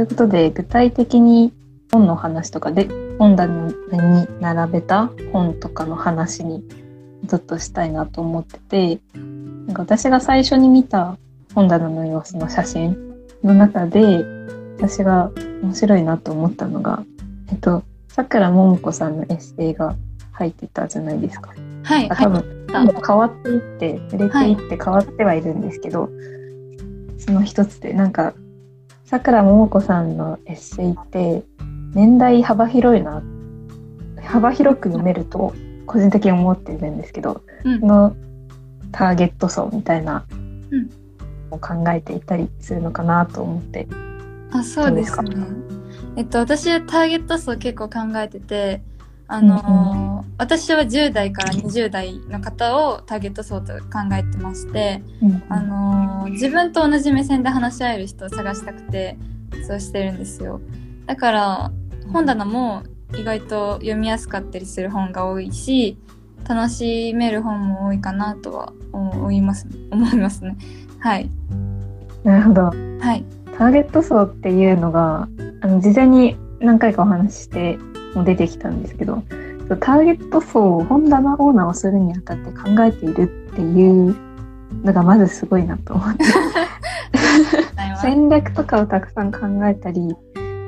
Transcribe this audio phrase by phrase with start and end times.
[0.00, 1.52] ということで具体的に
[1.92, 2.88] 本の話とかで
[3.18, 6.64] 本棚に並べた本とかの話に
[7.26, 9.00] ずっとしたいなと思ってて
[9.66, 11.18] なんか私が最初に見た
[11.54, 12.96] 本棚の様子の写真
[13.44, 14.24] の中で
[14.78, 15.32] 私が
[15.62, 17.04] 面白いなと思ったのが、
[17.50, 19.96] えっと、さくらももこさんのエッセイが
[20.32, 21.52] 入ってたじゃないですか。
[21.82, 22.66] はい、多分、
[23.06, 28.32] 変わっていって売れていって変わってはいるんですけど、はい、その一つでなんか
[29.10, 31.42] さくらももこさんのエッセイって
[31.94, 33.24] 年代幅広いな
[34.22, 35.52] 幅広く読めると
[35.84, 38.16] 個人的に思っているんですけど、うん、その
[38.92, 40.24] ターゲット層みたいな
[41.50, 43.88] を考えていたりするのかなと思って。
[44.52, 45.44] あそうですね。
[46.14, 48.80] えっと私はターゲット層結構考えてて
[49.30, 59.16] あの、うんうん、私は10代から20代の方をターゲット層と考えてまして、うんうん、あの自分と同じ目線で話し合える人を探したくて
[59.68, 60.60] そうしてるんですよ。
[61.06, 61.72] だから
[62.12, 62.82] 本棚も
[63.16, 65.96] 意外と読みやすかったりする本が多いし
[66.48, 70.56] 楽しめる本も多いかなとは思います思いますね。
[70.98, 71.30] はい。
[72.24, 72.62] なるほど。
[72.64, 73.24] はい。
[73.56, 75.28] ターゲット層っていうのが
[75.60, 77.78] あの事前に何回かお話しして
[78.14, 79.22] も出てきたんですけど
[79.68, 84.16] ターゲット層を本棚オーナーをするにあたって考えているっていう
[84.82, 86.24] のがまずすごいなと思って
[88.02, 90.00] 戦略とかをたくさん考えたり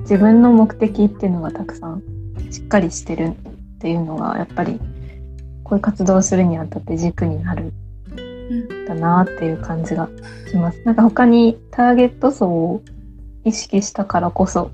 [0.00, 2.02] 自分の目的っていうのがたくさん
[2.50, 3.34] しっかりしてる
[3.76, 4.80] っていうのがやっぱり
[5.64, 7.72] こういう活動をするにあたって軸になる
[8.86, 10.08] だなっていう感じが
[10.50, 10.82] します。
[10.84, 12.82] なんか他にターゲット層を
[13.44, 14.70] 意識したからこそ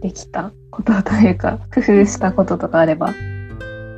[0.00, 3.14] できたことというか工夫したこととかあれば。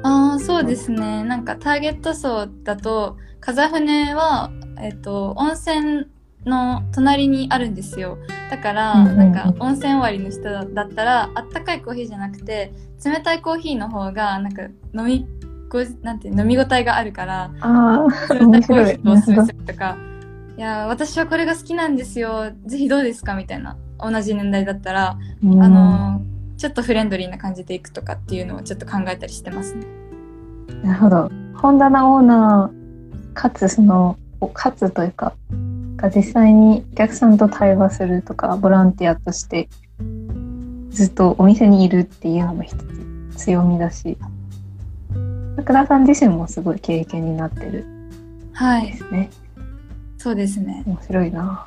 [0.03, 1.25] ああそうですね。
[1.25, 6.07] なんかターゲット層だと風船は、えっと、温泉
[6.47, 8.17] の隣にあるんですよ。
[8.51, 10.43] だから、なんか温泉終わりの人
[10.75, 12.73] だったらあったかいコーヒーじゃなくて
[13.05, 14.63] 冷たいコーヒーの方がなんか
[14.95, 15.27] 飲み
[15.69, 19.97] ごなんて飲み応えがあるからあ冷たいコーヒーをおすすめするとか。
[20.57, 20.61] い。
[20.61, 22.53] や私はこれが好きなんですよ。
[22.67, 23.35] ぜひどうですか？
[23.35, 23.77] みたいな。
[23.99, 26.23] 同じ年代だったら、あの
[26.61, 29.87] ちょっとフレンドリーな感じでいくとかっていうのをちょっと考えたりしてますね。
[30.83, 31.31] なるほど。
[31.55, 34.19] 本棚オーナーかつその
[34.53, 35.33] かつというか
[35.97, 39.71] が実際にお客さんと対話するとかボランティアとして
[40.91, 42.85] ずっとお店にいるっていうのも一つ
[43.39, 44.19] 強みだし
[45.57, 47.89] 桜さん自身もすごい経験になってるですね。
[48.53, 48.99] はい、
[50.19, 50.83] そうですね。
[50.87, 51.67] 面白いな。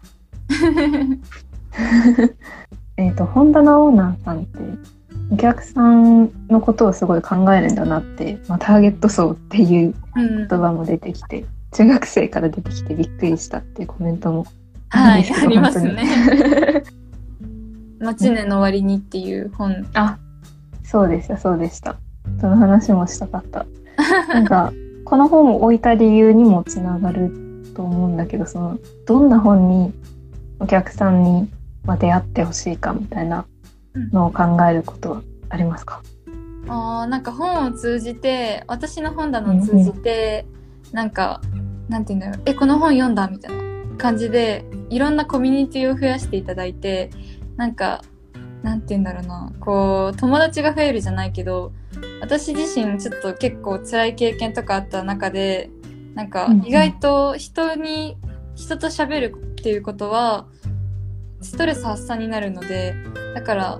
[2.97, 4.59] えっと、本棚オーナーさんって
[5.31, 14.45] お客さんのことをすごい考えるんだなって、まあ、ターゲット層っていう言葉も出てきて、うん、中学生から出てきてびっくりしたっていうコメントも
[14.93, 16.83] はい、 ありますね。
[17.99, 19.85] マチネの終わりにっていう本。
[19.93, 20.19] あ、
[20.83, 21.95] そうでした、そうでした。
[22.39, 23.65] その話もしたかった。
[24.31, 24.71] なんか、
[25.03, 27.31] この本を置いた理由にもつながる
[27.75, 28.77] と思うんだけど、その、
[29.07, 29.93] どんな本に
[30.59, 31.49] お客さんに
[31.85, 33.45] まあ、出会ってほしいかみたいな
[34.11, 40.45] のを考えることはありますか、うん、あなんか本を通じて私の本棚を通じて、
[40.89, 41.41] うん、なんか
[41.89, 42.43] なんて言うんだろう。
[42.49, 47.09] えこの本読んだみたいな感じでいろんなコミュニティを増やしていただいて
[47.57, 48.01] なんか
[48.61, 49.51] なんて言うんだろうな。
[49.59, 51.73] こう友達が増えるじゃないけど
[52.22, 55.69] 私自身ちょっと結構辛い経験とかあった中で
[56.16, 58.17] なんか意外と人に、
[58.55, 60.45] 人と喋るっていうことは
[61.43, 62.95] ストレス発散になるので
[63.35, 63.79] だから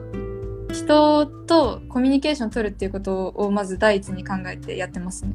[0.72, 5.32] 人とコミュニケーション取るっていうことをまず第一に考えてやってますね。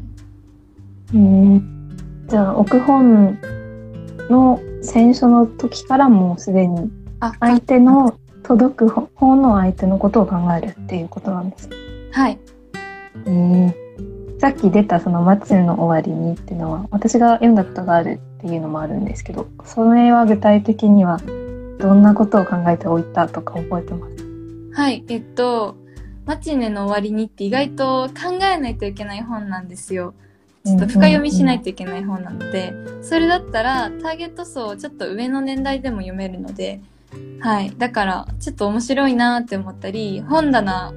[1.15, 1.89] うん
[2.29, 3.39] じゃあ奥本
[4.29, 6.91] の選書の時からもうすでに
[7.41, 11.71] 相手の届く本の相手のことを考えるっていうことなんです
[12.13, 12.39] はい。
[13.27, 21.21] えー、さっき出たその「松の終わりに」っていうのは私が読んだことがあるっていうのもあるんですけどそれは具体的には
[21.79, 24.15] どんなことを考えておいたとか覚えてます？
[24.75, 25.77] はい、えっと、
[26.27, 30.15] マチネの終わりにって意外と考えないといけない本なんですよ。
[30.65, 36.81] ちょっと深読みしないといけない本なので、それだったらターゲット層ちょっと上の年代でも読めるので、
[37.41, 37.73] はい。
[37.79, 40.93] だから、ちょっと面白いなって思ったり、本棚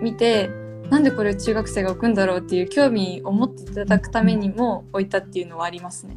[0.00, 0.50] 見て、
[0.88, 6.16] なんでこれを中学生が置くんだろうっていう興味を持っていただくためにも置いたっていうのはありますね。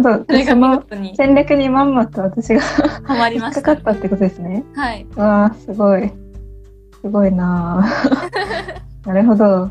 [0.00, 0.24] なるほど。
[0.24, 1.16] それが見事に。
[1.16, 3.62] 戦略にまんまと私がハマりました。
[3.62, 4.64] かかったってことですね。
[4.74, 5.06] はい。
[5.16, 6.10] わあ、すごい。
[7.00, 7.84] すごいな
[9.04, 9.70] なるほど。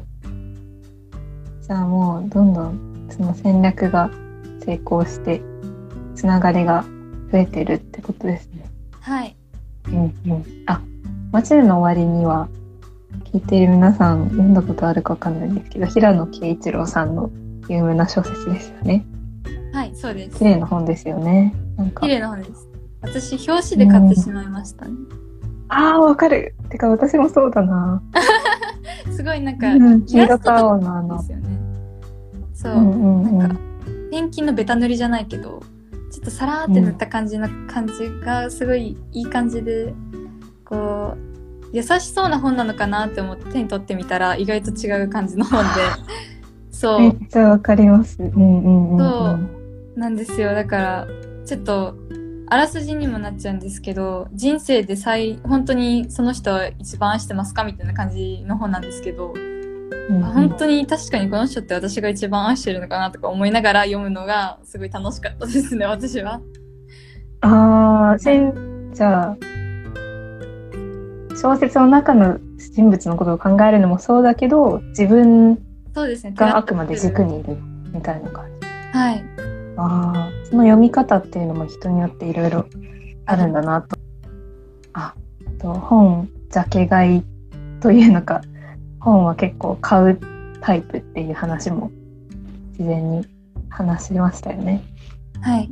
[1.61, 4.09] じゃあもう、どんどんその戦略が
[4.65, 5.41] 成功して、
[6.15, 6.85] つながりが
[7.31, 8.65] 増えてるってことですね。
[8.99, 9.35] はい。
[9.87, 9.95] うん
[10.27, 10.43] うん。
[10.67, 10.81] あ、
[11.31, 12.47] 街での終わりには、
[13.31, 17.31] 聞いている皆さん読んだことあるかわかんないんですけど、平野啓一郎さんの
[17.67, 19.05] 有名な小説ですよね。
[20.07, 20.45] はい、そうです綺。
[20.45, 21.53] 麗な本ですよね。
[21.77, 22.09] なんか綺。
[22.09, 22.67] 麗な本です。
[23.01, 24.91] 私、表紙で買ってしまいましたね。
[25.69, 26.55] ああ、わかる。
[26.69, 28.01] てか私もそうだな。
[29.11, 31.41] すごいなんか、うん、黄色と青のあのね。
[32.53, 32.73] そう。
[32.73, 33.57] うんうんうんなんか、
[34.11, 35.61] ペンキのベタ塗りじゃないけど、
[36.11, 39.93] ちょっとサラーって塗った感じの感じがすごいいい感じで、
[40.63, 45.69] こう、優しそうな本なのかなって思って手に取ってみたら意外と違う感じの本で、
[46.69, 48.21] そめうっちゃわかります。
[48.21, 48.99] うんうんうん、うん。
[48.99, 49.62] そう
[49.95, 50.53] なんですよ。
[50.53, 51.07] だから、
[51.45, 51.95] ちょっと、
[52.47, 59.53] あらすじにもなっちゃうんですけど、人生で最、本当にその人は一番愛してますかみたいな感じの本なんですけど、うんうん
[60.23, 66.41] 本当に確かにこの人って私が一番愛してるのかなとか思いながら読むのがすごい楽しかったですね、私は。
[67.41, 69.37] ああ、じゃあ、
[71.35, 75.57] 小説の中の人物のことを考えるのもそうだけど、自分
[75.93, 76.33] そうですね。
[76.35, 77.57] があくまで軸にいる
[77.93, 78.67] みたいな感じ。
[78.97, 79.42] はい。
[79.77, 82.65] ああ、その読み方っていうのも人によっていろいろ
[83.25, 83.97] あるんだなと。
[84.93, 85.15] あ、
[85.47, 87.23] あと本、ジャケ買い
[87.79, 88.41] というのか、
[88.99, 90.19] 本は結構買う
[90.61, 91.91] タイプっていう話も
[92.73, 93.25] 事前に
[93.69, 94.83] 話しましたよね。
[95.41, 95.69] はい。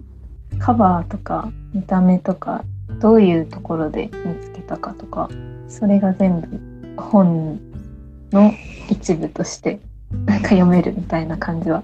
[0.59, 2.63] カバーとか見た目とか
[2.99, 5.29] どういうところで見つけたかとか
[5.67, 7.59] それが全部本
[8.31, 8.53] の
[8.89, 9.79] 一部として
[10.25, 11.83] なんか読めるみたいな感じは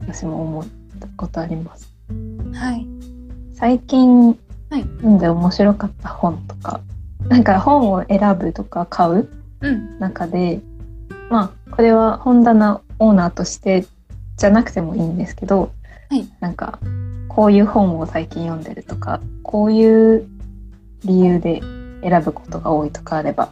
[0.00, 0.66] 私も思っ
[1.00, 1.92] たことあります？
[2.54, 2.86] はい。
[3.54, 4.38] 最近
[4.70, 6.80] はい読んで面白かった本とか
[7.28, 9.28] なんか本を選ぶとか買う
[9.60, 9.98] うん。
[9.98, 10.60] 中で
[11.30, 13.86] まあこれは本棚オーナーとして
[14.36, 15.72] じゃなくてもいいんですけど、
[16.08, 16.78] はいなんか
[17.28, 20.26] こういう本を最近読んでるとかこういう
[21.04, 21.60] 理由で
[22.02, 23.50] 選ぶことが多いとかあれば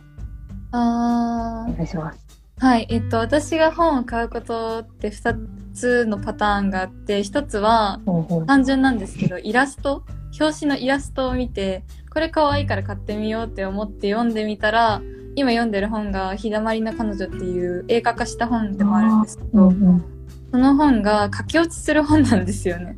[0.73, 2.28] あお願いします。
[2.61, 2.87] ーはい。
[2.91, 5.37] えっと、私が本を買うことって2
[5.75, 8.01] つのパターンがあって、1つは
[8.47, 10.05] 単純なんですけど、イラスト
[10.39, 15.01] 表紙のイラストを見て、これ可愛いから買ってみようって思って読んでみたら、
[15.37, 20.19] 今読んでる本が日だまりの彼女っていう映画化した本でもあるんですけど、うんうん
[20.51, 22.97] その本が駆け落ちする本なんですよね。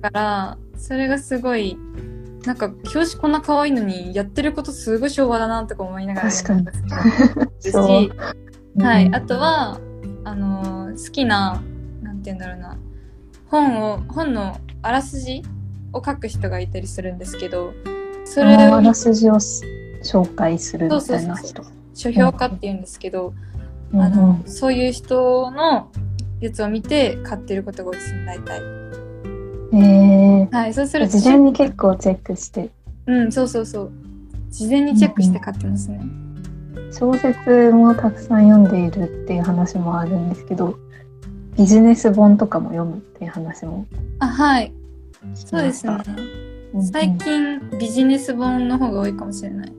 [0.00, 1.76] だから、それがすごい、
[2.46, 6.64] なんか、表紙こんな可愛いのに、やってることすごい昭和だなとか思いながら確かに。
[6.64, 8.12] 読んだんですけどそうし、
[8.78, 9.06] はい。
[9.06, 9.14] うん。
[9.14, 9.80] あとは、
[10.24, 11.62] あのー好きな、
[12.02, 12.78] なんて言うんだろうな、
[13.46, 15.42] 本を、本のあらすじ
[15.92, 17.72] を書く人がいたりするんですけど、
[18.24, 21.62] それをあらすじを紹介するみたいな人。
[21.94, 23.34] 書評家って言うんですけど、
[23.92, 25.88] うんあのうんそういう人の
[26.40, 28.83] やつを見て買ってることが多いですね、大体。
[30.54, 30.74] えはい。
[30.74, 32.70] そうするー、と、事前に結構チェックして
[33.06, 33.92] うん、そうそうそう。
[34.50, 36.00] 事前にチェックして買ってますね。
[36.92, 40.78] 小説もたくさん読んでいるっていう話もあるんですけど
[41.56, 43.86] ビジネス本とかも読むっていう話も
[44.20, 44.72] あ、はい。
[45.34, 45.98] そうですね
[46.92, 49.72] 最近、ビジネス本の方が多いかもしれない。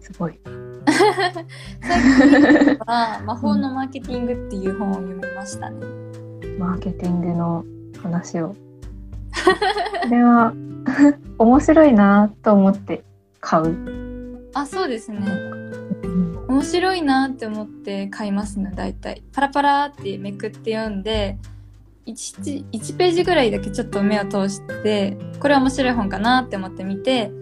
[0.00, 0.40] すごい。
[1.80, 2.02] 最
[2.60, 5.86] 近は、魔法のマーケティングっていう本を読みましたね。
[6.58, 7.64] マーケティングの
[8.02, 8.56] 話を。
[9.44, 10.52] これは
[11.38, 13.04] 面白いなと思って
[13.40, 14.48] 買う。
[14.54, 15.18] あ、そうですね。
[15.28, 19.22] うん面白いなって思って買いますね、大体。
[19.32, 21.36] パラパラってめくって読んで、
[22.06, 27.32] 1, 1ページぐらいだけちょっと目を通して、これは面白い本かなって思って見て、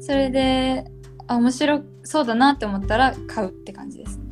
[0.00, 0.84] それで、
[1.26, 4.24] あ、面白そうだなって思ったら買うって感じですね。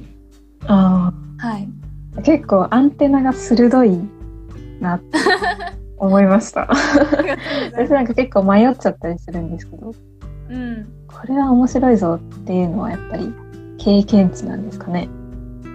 [0.67, 1.69] あはい。
[2.17, 3.99] あ結構アンテナが鋭い
[4.81, 5.19] なって
[6.03, 6.69] 思いました。
[7.73, 9.95] 私なんか結構迷っちゃったりするんですけど
[10.51, 10.89] うん。
[11.07, 13.33] これは面白いぞっていうのはやっぱり
[13.79, 15.09] 経験値なんですかね。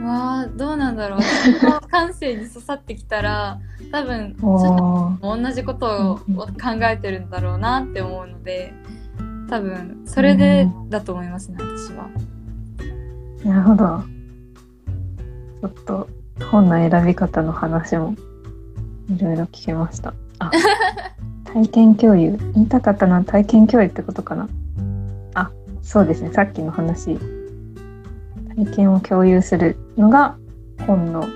[0.04, 1.20] わあどうなんだろう。
[1.22, 3.60] 私の感性に刺さってきたら、
[3.92, 6.46] 多分、ちょっとおー同じことをうん考
[6.84, 8.74] えてるんだろうなって思うので、
[9.50, 12.10] 多分、それでだと思いますね、私は。
[13.46, 14.04] なるほど。
[15.62, 16.10] ちょっと
[16.52, 18.14] 本の選び方の話も
[19.10, 20.14] いろいろ聞けました。
[20.40, 20.52] あ、
[21.46, 22.38] 体験共有。
[22.54, 24.50] 言いたかったのは体験共有ってことかな。
[25.34, 26.32] あ、そうですね。
[26.34, 27.18] さっきの話。
[28.56, 30.36] 体験を共有するのが
[30.86, 31.28] 本の、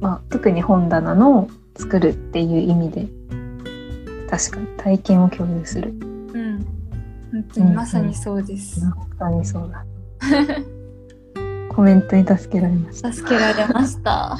[0.00, 3.08] まあ、特に本棚の作るっていう意味で、
[4.30, 5.90] 確かに体験を共有する。
[5.90, 6.66] うん。
[7.32, 8.84] 本当にまさにそうです。
[8.84, 9.84] まさにそうだ。
[11.74, 13.12] コメントに助けられました。
[13.12, 14.36] 助けられました。